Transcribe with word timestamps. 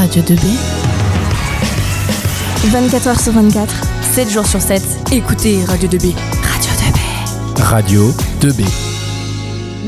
Radio 0.00 0.22
2B. 0.22 0.46
24h 2.72 3.22
sur 3.22 3.32
24. 3.32 3.84
7 4.14 4.30
jours 4.30 4.46
sur 4.46 4.58
7. 4.58 4.82
Écoutez 5.12 5.62
Radio 5.66 5.90
2B. 5.90 6.14
Radio 6.42 6.70
2B. 6.80 7.60
Radio 7.60 8.00
2B. 8.40 8.64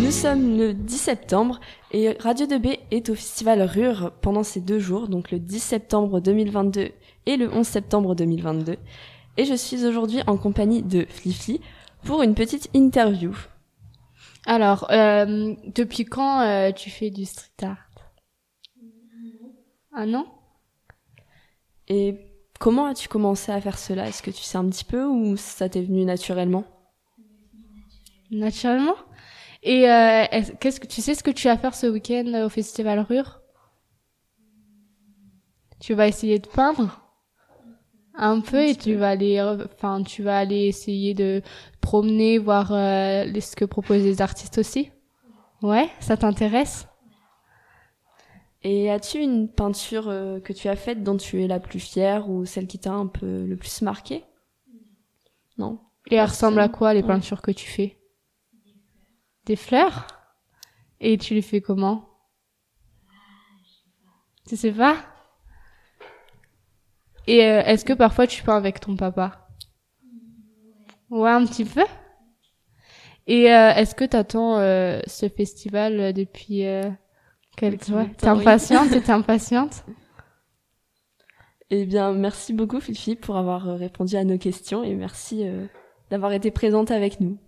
Nous 0.04 0.10
sommes 0.10 0.58
le 0.58 0.74
10 0.74 0.98
septembre 0.98 1.60
et 1.92 2.14
Radio 2.20 2.44
2B 2.44 2.78
est 2.90 3.08
au 3.08 3.14
festival 3.14 3.62
Rure 3.62 4.12
pendant 4.20 4.42
ces 4.42 4.60
deux 4.60 4.78
jours, 4.78 5.08
donc 5.08 5.30
le 5.30 5.38
10 5.38 5.58
septembre 5.58 6.20
2022 6.20 6.90
et 7.24 7.36
le 7.38 7.50
11 7.50 7.66
septembre 7.66 8.14
2022. 8.14 8.76
Et 9.38 9.46
je 9.46 9.54
suis 9.54 9.86
aujourd'hui 9.86 10.20
en 10.26 10.36
compagnie 10.36 10.82
de 10.82 11.06
Flifli 11.08 11.62
pour 12.04 12.22
une 12.22 12.34
petite 12.34 12.68
interview. 12.74 13.34
Alors, 14.44 14.88
euh, 14.90 15.54
depuis 15.74 16.04
quand 16.04 16.42
euh, 16.42 16.70
tu 16.70 16.90
fais 16.90 17.08
du 17.08 17.24
street 17.24 17.48
art? 17.62 17.91
Un 19.92 20.14
an 20.14 20.26
Et 21.88 22.16
comment 22.58 22.86
as-tu 22.86 23.08
commencé 23.08 23.52
à 23.52 23.60
faire 23.60 23.78
cela? 23.78 24.08
Est-ce 24.08 24.22
que 24.22 24.30
tu 24.30 24.42
sais 24.42 24.58
un 24.58 24.68
petit 24.68 24.84
peu 24.84 25.04
ou 25.04 25.36
ça 25.36 25.68
t'est 25.68 25.82
venu 25.82 26.04
naturellement? 26.04 26.64
Naturellement? 28.30 28.96
Et 29.62 29.88
euh, 29.90 30.24
est-ce- 30.30 30.52
qu'est-ce 30.52 30.80
que 30.80 30.86
tu 30.86 31.00
sais 31.02 31.14
ce 31.14 31.22
que 31.22 31.30
tu 31.30 31.46
vas 31.48 31.56
faire 31.58 31.74
ce 31.74 31.86
week-end 31.86 32.24
euh, 32.34 32.46
au 32.46 32.48
festival 32.48 33.00
Rure? 33.00 33.40
Tu 35.80 35.94
vas 35.94 36.08
essayer 36.08 36.38
de 36.38 36.46
peindre? 36.48 37.00
Un 38.14 38.40
peu 38.40 38.68
et 38.68 38.74
tu 38.76 38.94
vas 38.94 39.10
aller, 39.10 39.40
enfin, 39.40 40.02
tu 40.02 40.22
vas 40.22 40.38
aller 40.38 40.66
essayer 40.66 41.14
de 41.14 41.42
promener, 41.80 42.38
voir 42.38 42.70
euh, 42.72 43.24
ce 43.40 43.56
que 43.56 43.64
proposent 43.64 44.02
les 44.04 44.20
artistes 44.20 44.58
aussi? 44.58 44.90
Ouais, 45.62 45.88
ça 46.00 46.16
t'intéresse? 46.16 46.86
Et 48.64 48.90
as-tu 48.90 49.18
une 49.18 49.48
peinture 49.48 50.08
euh, 50.08 50.38
que 50.40 50.52
tu 50.52 50.68
as 50.68 50.76
faite 50.76 51.02
dont 51.02 51.16
tu 51.16 51.42
es 51.42 51.48
la 51.48 51.58
plus 51.58 51.80
fière 51.80 52.30
ou 52.30 52.44
celle 52.44 52.66
qui 52.68 52.78
t'a 52.78 52.92
un 52.92 53.06
peu 53.08 53.44
le 53.44 53.56
plus 53.56 53.82
marqué? 53.82 54.24
Non. 55.58 55.80
Et 56.10 56.14
elles 56.14 56.28
ressemblent 56.28 56.60
à 56.60 56.68
quoi 56.68 56.94
les 56.94 57.00
Ouais. 57.02 57.08
peintures 57.08 57.42
que 57.42 57.50
tu 57.50 57.68
fais? 57.68 57.98
Des 59.46 59.56
fleurs? 59.56 60.06
Et 61.00 61.18
tu 61.18 61.34
les 61.34 61.42
fais 61.42 61.60
comment? 61.60 62.08
Tu 64.46 64.56
sais 64.56 64.72
pas? 64.72 64.96
Et 67.26 67.44
euh, 67.44 67.62
est-ce 67.62 67.84
que 67.84 67.92
parfois 67.92 68.26
tu 68.26 68.42
peins 68.42 68.56
avec 68.56 68.80
ton 68.80 68.96
papa? 68.96 69.48
Ouais, 71.10 71.30
un 71.30 71.44
petit 71.44 71.64
peu. 71.64 71.84
Et 73.26 73.52
euh, 73.52 73.72
est-ce 73.74 73.94
que 73.94 74.04
t'attends 74.04 74.58
euh, 74.58 75.00
ce 75.06 75.28
festival 75.28 76.12
depuis 76.12 76.66
euh, 76.66 76.90
quel... 77.56 77.74
ouais, 77.90 78.10
T'es 78.16 78.28
impatiente 78.28 78.90
T'es 78.90 79.10
impatiente 79.10 79.84
Eh 81.70 81.84
bien, 81.86 82.12
merci 82.12 82.52
beaucoup 82.52 82.80
Fifi 82.80 83.16
pour 83.16 83.36
avoir 83.36 83.68
euh, 83.68 83.74
répondu 83.76 84.16
à 84.16 84.24
nos 84.24 84.38
questions 84.38 84.82
et 84.82 84.94
merci 84.94 85.46
euh, 85.46 85.66
d'avoir 86.10 86.32
été 86.32 86.50
présente 86.50 86.90
avec 86.90 87.20
nous. 87.20 87.38